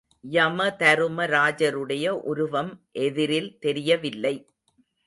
யமதருமராஜருடைய 0.23 2.07
உருவம் 2.09 2.71
எதிரில் 2.99 3.57
தெரியவில்லை. 3.59 4.35